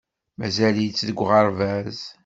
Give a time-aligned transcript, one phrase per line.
[0.39, 1.99] Mazal-itt deg uɣerbaz.